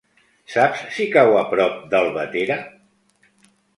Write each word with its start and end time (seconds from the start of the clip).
Saps 0.53 0.79
si 0.95 1.05
cau 1.15 1.37
a 1.41 1.43
prop 1.51 1.75
d'Albatera? 1.93 2.59